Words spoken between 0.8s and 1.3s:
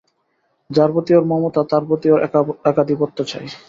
প্রতি ওর